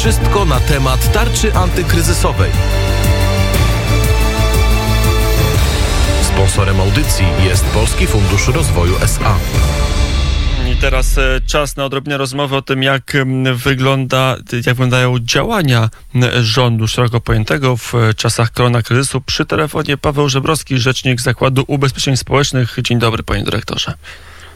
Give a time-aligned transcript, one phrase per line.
[0.00, 2.50] Wszystko na temat tarczy antykryzysowej.
[6.22, 9.36] Sponsorem audycji jest Polski Fundusz Rozwoju SA.
[10.72, 13.12] I teraz e, czas na odrobinę rozmowy o tym, jak
[13.54, 15.88] wygląda, jak wyglądają działania
[16.40, 19.20] rządu szeroko pojętego w e, czasach koronakryzysu.
[19.20, 22.76] Przy telefonie Paweł Żebrowski, rzecznik Zakładu Ubezpieczeń Społecznych.
[22.82, 23.94] Dzień dobry, panie dyrektorze.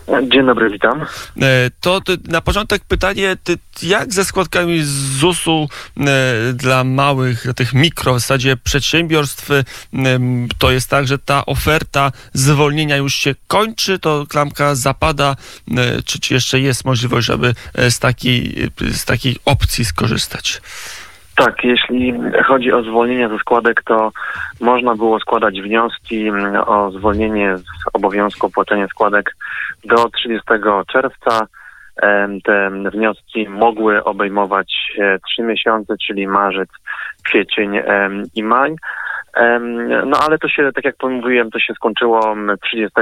[0.09, 1.01] Dzień dobry, witam.
[1.43, 3.37] E, to na początek pytanie,
[3.83, 5.69] jak ze składkami z ZUS-u
[6.01, 6.05] e,
[6.53, 9.65] dla małych, dla tych mikro w zasadzie przedsiębiorstw, e,
[10.59, 15.37] to jest tak, że ta oferta zwolnienia już się kończy, to klamka zapada,
[16.05, 17.55] czy, czy jeszcze jest możliwość, żeby
[17.91, 18.55] z takiej,
[18.93, 20.61] z takiej opcji skorzystać?
[21.37, 22.15] Tak, jeśli
[22.47, 24.13] chodzi o zwolnienie ze składek, to
[24.61, 29.37] można było składać wnioski mm, o zwolnienie z obowiązku płacenia składek
[29.85, 30.43] do 30
[30.93, 31.47] czerwca.
[32.45, 36.69] Te wnioski mogły obejmować e, trzy miesiące, czyli marzec,
[37.25, 37.81] kwiecień
[38.35, 38.75] i maj.
[40.07, 42.93] No ale to się, tak jak mówiłem, to się skończyło 30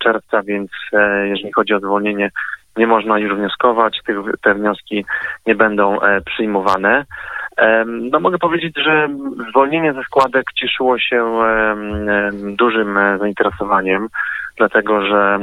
[0.00, 2.30] czerwca, więc e, jeżeli chodzi o zwolnienie,
[2.76, 4.00] nie można już wnioskować,
[4.42, 5.04] te wnioski
[5.46, 7.04] nie będą e, przyjmowane.
[7.86, 9.08] No mogę powiedzieć, że
[9.50, 11.40] zwolnienie ze składek cieszyło się
[12.56, 14.08] dużym e, zainteresowaniem,
[14.56, 15.38] dlatego że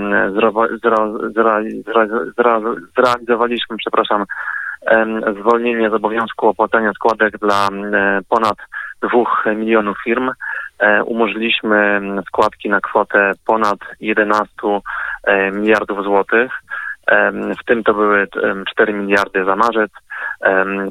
[2.96, 4.26] zrealizowaliśmy, przepraszam,
[5.40, 7.68] zwolnienie z obowiązku opłacania składek dla
[8.30, 8.58] ponad
[9.02, 10.32] dwóch milionów firm.
[10.80, 14.54] E, umożliwiliśmy składki na kwotę ponad 11
[15.24, 16.52] e, miliardów złotych.
[17.62, 18.28] W tym to były
[18.72, 19.92] 4 miliardy za marzec,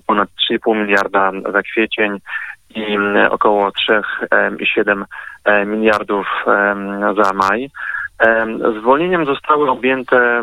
[0.07, 2.19] ponad 3,5 miliarda za kwiecień
[2.75, 2.97] i
[3.31, 5.05] około 3,7
[5.45, 6.27] e, miliardów
[7.17, 7.71] za maj.
[8.81, 10.43] Zwolnieniem zostały objęte,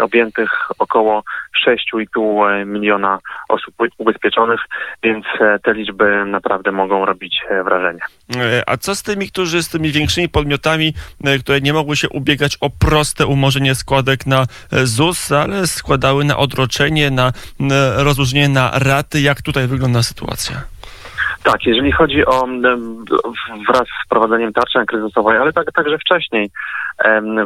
[0.00, 1.22] objętych około
[1.66, 4.60] 6,5 miliona osób ubezpieczonych,
[5.02, 8.00] więc e, te liczby naprawdę mogą robić e, wrażenie.
[8.36, 10.94] E, a co z tymi, którzy z tymi większymi podmiotami,
[11.40, 17.10] które nie mogły się ubiegać o proste umorzenie składek na ZUS, ale składały na odroczenie,
[17.10, 17.32] na
[17.96, 19.20] rozłożenie na raty?
[19.20, 20.77] Jak tutaj wygląda sytuacja?
[21.52, 22.46] Tak, jeżeli chodzi o
[23.68, 26.50] wraz z wprowadzeniem tarczy kryzysowej, ale tak, także wcześniej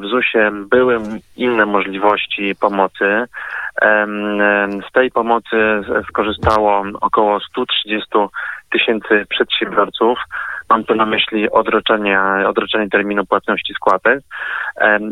[0.01, 0.99] w ZUS-ie były
[1.37, 3.25] inne możliwości pomocy.
[4.89, 5.57] Z tej pomocy
[6.09, 8.09] skorzystało około 130
[8.73, 10.19] tysięcy przedsiębiorców.
[10.71, 14.21] Mam tu na myśli odroczenie, odroczenie terminu płatności składek.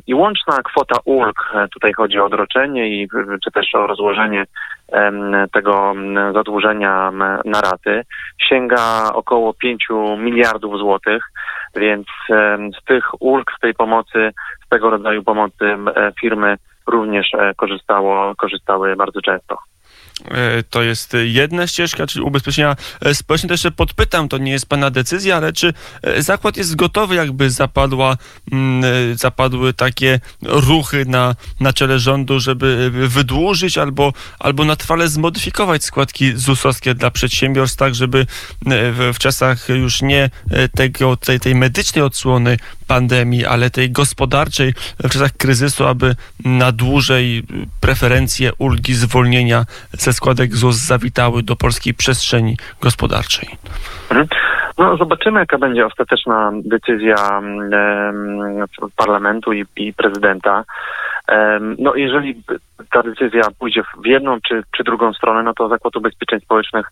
[0.07, 3.09] I łączna kwota ulg, e, tutaj chodzi o odroczenie i
[3.45, 4.45] czy też o rozłożenie
[5.53, 5.95] tego
[6.33, 7.11] zadłużenia
[7.45, 8.03] na raty,
[8.49, 11.25] sięga około 5 miliardów złotych,
[11.77, 12.07] więc
[12.81, 14.33] z tych ulg, z tej pomocy,
[14.67, 15.77] z tego rodzaju pomocy
[16.21, 16.57] firmy
[16.87, 19.59] również e, korzystało, korzystały bardzo często.
[20.29, 23.49] E, to jest jedna ścieżka, czyli ubezpieczenia e, społeczne.
[23.49, 27.51] To jeszcze podpytam, to nie jest pana decyzja, ale czy e, zakład jest gotowy, jakby
[27.51, 28.17] zapadła,
[28.53, 28.85] mm,
[29.19, 36.33] zapadły takie ruchy na, na czele rządu, żeby wydłużyć albo, albo na trwale zmodyfikować składki
[36.37, 38.27] ZUS-owskie dla przedsiębiorstw, tak żeby
[38.67, 40.31] w, w czasach już nie
[40.75, 42.57] tego, tej, tej medycznej odsłony
[42.87, 47.43] pandemii, ale tej gospodarczej w czasach kryzysu, aby na dłużej
[47.81, 53.49] preferencje, ulgi, zwolnienia ze składek ZUS zawitały do polskiej przestrzeni gospodarczej.
[54.11, 54.29] Mhm.
[54.79, 58.67] No, zobaczymy, jaka będzie ostateczna decyzja um,
[58.97, 60.65] parlamentu i, i prezydenta.
[61.79, 62.43] No jeżeli
[62.91, 66.87] ta decyzja pójdzie w jedną czy, czy drugą stronę, no to Zakład Ubezpieczeń Społecznych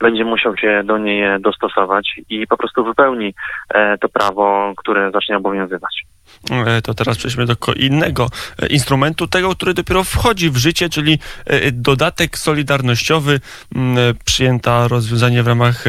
[0.00, 3.34] będzie musiał się do niej dostosować i po prostu wypełni
[3.74, 6.04] e, to prawo, które zacznie obowiązywać.
[6.50, 11.18] E, to teraz przejdźmy do innego e, instrumentu, tego, który dopiero wchodzi w życie, czyli
[11.72, 13.40] dodatek solidarnościowy.
[14.24, 15.84] Przyjęta rozwiązanie w ramach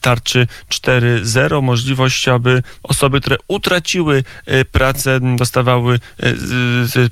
[0.00, 4.24] tarczy 4.0, możliwość, aby osoby, które utraciły
[4.72, 6.00] pracę, dostawały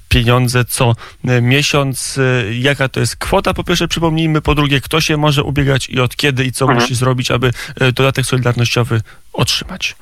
[0.09, 0.95] pieniądze co
[1.43, 2.21] miesiąc.
[2.53, 3.55] Jaka to jest kwota?
[3.55, 6.81] Po pierwsze, przypomnijmy, po drugie, kto się może ubiegać i od kiedy i co mhm.
[6.81, 7.51] musi zrobić, aby
[7.93, 9.01] dodatek solidarnościowy
[9.33, 9.97] otrzymać.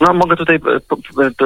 [0.00, 0.60] No, mogę tutaj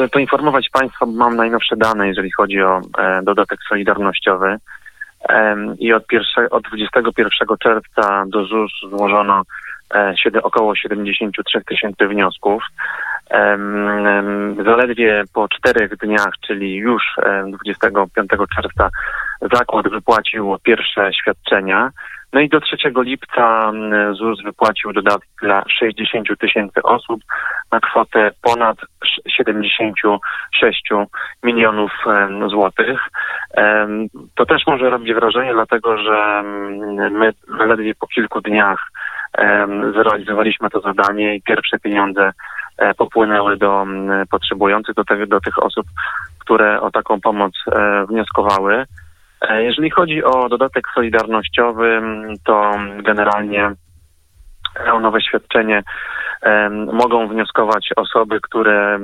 [0.05, 4.57] e, poinformować Państwa, mam najnowsze dane, jeżeli chodzi o e, dodatek solidarnościowy.
[5.79, 9.43] I od, pierwsze, od 21 czerwca do ZUS złożono
[9.95, 12.63] e, około 73 tysięcy wniosków.
[14.65, 17.03] Zaledwie po czterech dniach, czyli już
[17.65, 18.89] 25 czerwca,
[19.41, 21.91] zakład wypłacił pierwsze świadczenia.
[22.33, 23.73] No i do 3 lipca
[24.13, 27.21] ZUS wypłacił dodatki dla 60 tysięcy osób
[27.73, 28.77] na kwotę ponad
[29.29, 30.89] 76
[31.43, 31.93] milionów
[32.51, 33.01] złotych.
[34.35, 36.43] To też może robić wrażenie, dlatego że
[37.11, 38.91] my ledwie po kilku dniach
[39.93, 42.33] zrealizowaliśmy to zadanie i pierwsze pieniądze
[42.97, 43.87] popłynęły do
[44.31, 45.87] potrzebujących, do, te, do tych osób,
[46.39, 48.85] które o taką pomoc e, wnioskowały.
[49.41, 52.01] E, jeżeli chodzi o dodatek solidarnościowy,
[52.45, 52.73] to
[53.03, 53.73] generalnie
[54.93, 55.83] o nowe świadczenie
[56.93, 58.99] mogą wnioskować osoby, które,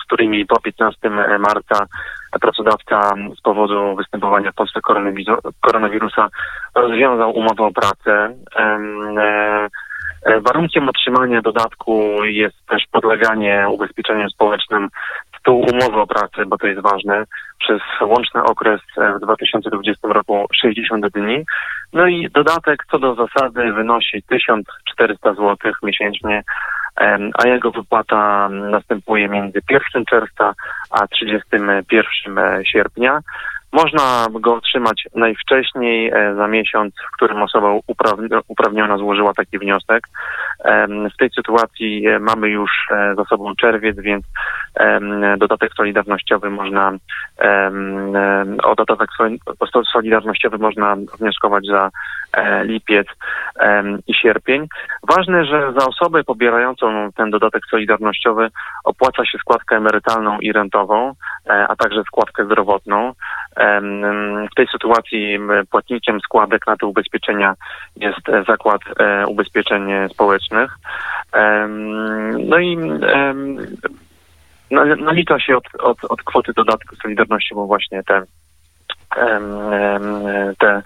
[0.00, 1.86] z którymi po 15 marca
[2.40, 4.80] pracodawca z powodu występowania w Polsce
[5.60, 6.28] koronawirusa
[6.74, 8.34] rozwiązał umowę o pracę.
[10.26, 14.88] E, e, warunkiem otrzymania dodatku jest też podleganie ubezpieczeniom społecznym
[15.32, 17.24] tytułu umowy o pracę, bo to jest ważne,
[17.58, 18.80] przez łączny okres
[19.16, 21.44] w 2020 roku 60 dni.
[21.92, 26.42] No i dodatek co do zasady wynosi 1400 zł miesięcznie,
[27.34, 30.54] a jego wypłata następuje między 1 czerwca
[30.90, 33.20] a 31 sierpnia.
[33.72, 37.80] Można go otrzymać najwcześniej e, za miesiąc, w którym osoba
[38.48, 40.08] uprawniona złożyła taki wniosek.
[41.14, 44.24] W tej sytuacji e, mamy już e, za sobą czerwiec, więc
[45.38, 46.92] dodatek solidarnościowy można
[48.62, 49.08] o dodatek
[49.92, 51.90] solidarnościowy można wnioskować za
[52.62, 53.06] lipiec
[54.06, 54.66] i sierpień.
[55.16, 58.48] Ważne, że za osobę pobierającą ten dodatek solidarnościowy
[58.84, 61.14] opłaca się składkę emerytalną i rentową,
[61.68, 63.12] a także składkę zdrowotną.
[64.52, 65.38] W tej sytuacji
[65.70, 67.54] płatnikiem składek na te ubezpieczenia
[67.96, 70.55] jest e, Zakład e, Ubezpieczeń Społecznych.
[72.40, 72.76] No i
[75.02, 78.22] nalicza się od, od, od kwoty dodatku Solidarności, bo właśnie te,
[80.58, 80.82] te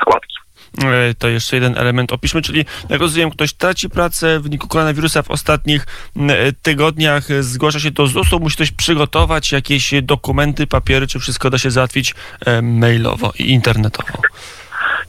[0.00, 0.36] składki.
[0.84, 5.22] E, to jeszcze jeden element opiszmy, czyli jak rozumiem, ktoś traci pracę w wyniku koronawirusa
[5.22, 5.86] w ostatnich
[6.62, 11.70] tygodniach, zgłasza się do ZUS-u, musi coś przygotować, jakieś dokumenty, papiery, czy wszystko da się
[11.70, 12.14] załatwić
[12.62, 14.12] mailowo i internetowo?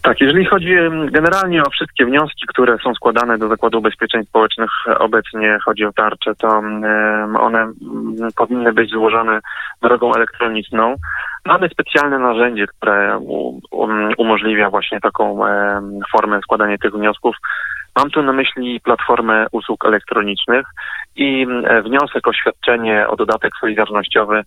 [0.03, 0.75] Tak, jeżeli chodzi
[1.11, 4.69] generalnie o wszystkie wnioski, które są składane do Zakładu Ubezpieczeń Społecznych,
[4.99, 6.47] obecnie chodzi o tarcze, to
[7.39, 7.71] one
[8.35, 9.39] powinny być złożone
[9.81, 10.95] drogą elektroniczną.
[11.45, 13.19] Mamy specjalne narzędzie, które
[14.17, 15.39] umożliwia właśnie taką
[16.11, 17.35] formę składania tych wniosków.
[17.95, 20.67] Mam tu na myśli platformę usług elektronicznych
[21.15, 21.47] i
[21.83, 24.43] wniosek o świadczenie o dodatek solidarnościowy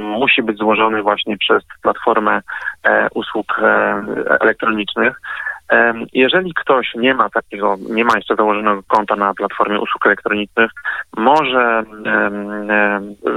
[0.00, 2.40] musi być złożony właśnie przez platformę
[2.84, 4.02] e, usług e,
[4.40, 5.20] elektronicznych.
[6.12, 10.70] Jeżeli ktoś nie ma takiego, nie ma jeszcze założonego konta na platformie usług elektronicznych,
[11.16, 11.84] może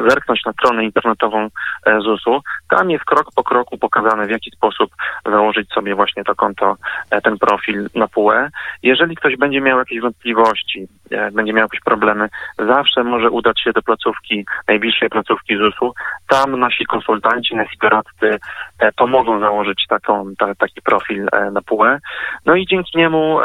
[0.08, 1.48] zerknąć na stronę internetową
[1.86, 2.42] e, ZUS-u.
[2.70, 4.92] Tam jest krok po kroku pokazane, w jaki sposób
[5.26, 6.76] założyć sobie właśnie to konto,
[7.12, 8.50] e, ten profil na PUE.
[8.84, 13.72] Jeżeli ktoś będzie miał jakieś wątpliwości, e, będzie miał jakieś problemy, zawsze może udać się
[13.72, 15.94] do placówki, najbliższej placówki ZUS-u.
[16.28, 18.40] Tam nasi konsultanci, nasi doradcy
[18.96, 21.98] pomogą założyć taką, ta, taki profil na PUE.
[22.46, 23.40] No i dzięki niemu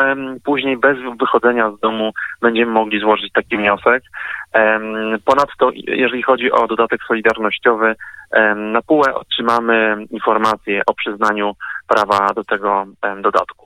[0.45, 2.13] później bez wychodzenia z domu
[2.43, 4.03] będziemy mogli złożyć taki wniosek.
[5.25, 7.95] Ponadto, jeżeli chodzi o dodatek solidarnościowy,
[8.57, 11.53] na PUE otrzymamy informację o przyznaniu
[11.89, 12.85] prawa do tego
[13.21, 13.64] dodatku.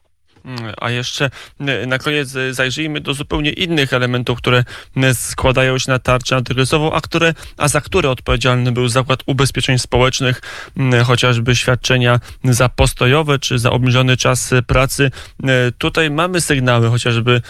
[0.76, 1.30] A jeszcze
[1.60, 4.64] y, na koniec y, zajrzyjmy do zupełnie innych elementów, które
[4.96, 9.78] y, składają się na tarczę antykryzysową, a, które, a za które odpowiedzialny był Zakład Ubezpieczeń
[9.78, 10.40] Społecznych,
[11.04, 15.10] chociażby świadczenia za postojowe czy za obniżony czas pracy.
[15.78, 17.42] Tutaj mamy sygnały, chociażby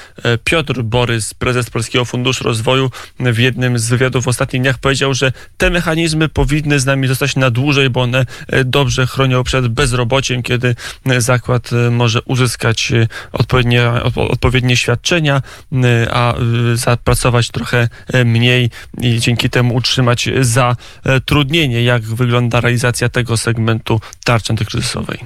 [0.44, 5.32] Piotr Borys, prezes Polskiego Funduszu Rozwoju, w jednym z wywiadów w ostatnich dniach powiedział, że
[5.56, 8.26] te mechanizmy powinny z nami zostać na dłużej, bo one
[8.64, 10.74] dobrze chronią przed bezrobociem, kiedy
[11.18, 13.82] zakład może uzyskać Y, odpowiednie,
[14.30, 15.40] odpowiednie świadczenia,
[15.72, 17.88] y, a y, zapracować trochę
[18.24, 21.82] mniej i dzięki temu utrzymać zatrudnienie.
[21.84, 25.18] Jak wygląda realizacja tego segmentu tarczy antykryzysowej?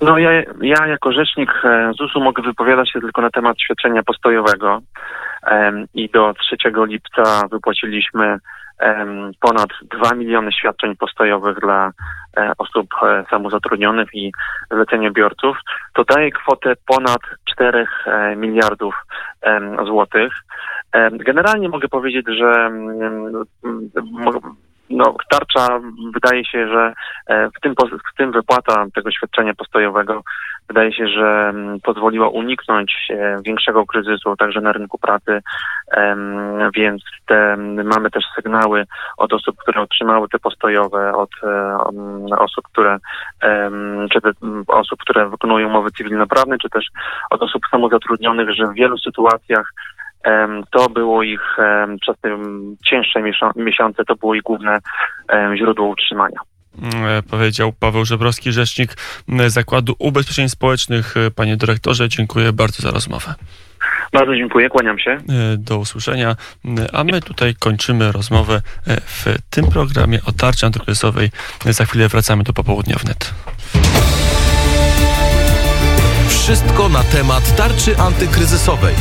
[0.00, 0.30] No ja,
[0.60, 4.80] ja jako rzecznik e, ZUS-u mogę wypowiadać się tylko na temat świadczenia postojowego
[5.94, 6.56] i do 3
[6.86, 8.38] lipca wypłaciliśmy
[9.40, 11.92] ponad 2 miliony świadczeń postojowych dla e,
[12.58, 14.32] osób e, samozatrudnionych i
[14.70, 15.56] zleceniobiorców.
[15.94, 18.94] To daje kwotę ponad 4 e, miliardów
[19.86, 20.32] złotych.
[21.12, 22.70] Generalnie mogę powiedzieć, że
[24.90, 25.80] no, tarcza
[26.14, 26.94] wydaje się, że
[27.26, 27.74] e, w tym,
[28.14, 30.22] w tym wypłata tego świadczenia postojowego
[30.68, 35.42] wydaje się, że mm, pozwoliła uniknąć e, większego kryzysu także na rynku pracy,
[36.74, 38.84] więc te, mamy też sygnały
[39.16, 42.98] od osób, które otrzymały te postojowe, od e, um, osób, które
[44.10, 44.20] czy
[44.66, 46.86] osób, które wykonują umowy cywilnoprawne, czy też
[47.30, 49.72] od osób samozatrudnionych, że w wielu sytuacjach
[50.72, 51.56] to było ich
[52.00, 52.38] przez te
[52.86, 53.22] cięższe
[53.56, 54.78] miesiące, to było ich główne
[55.56, 56.38] źródło utrzymania.
[56.82, 58.90] E, Powiedział Paweł Żebrowski, rzecznik
[59.46, 61.16] Zakładu Ubezpieczeń Społecznych.
[61.16, 63.34] E, Panie dyrektorze, dziękuję bardzo za rozmowę.
[64.12, 65.10] Bardzo dziękuję, kłaniam się.
[65.10, 65.20] E,
[65.58, 66.36] Do usłyszenia.
[66.64, 71.30] M, A my tutaj kończymy rozmowę w tym programie o tarczy antykryzysowej.
[71.64, 73.34] Za chwilę wracamy do popołudnia wnet.
[76.28, 78.94] Wszystko na temat tarczy antykryzysowej.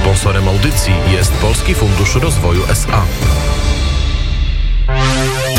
[0.00, 3.06] Sponsorem audycji jest Polski Fundusz Rozwoju SA.